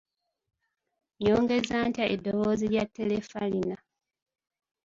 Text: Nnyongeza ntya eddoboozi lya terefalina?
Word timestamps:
Nnyongeza 1.15 1.77
ntya 1.89 2.05
eddoboozi 2.13 2.65
lya 2.73 2.83
terefalina? 2.95 3.77